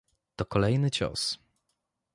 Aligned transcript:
To 0.35 0.45
kolejny 0.45 0.89
cios! 0.91 1.21